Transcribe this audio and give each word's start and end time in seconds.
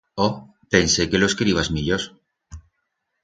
Oh, 0.25 0.33
pensé 0.75 1.01
que 1.11 1.21
los 1.21 1.35
queribas 1.39 1.69
millors. 1.75 2.05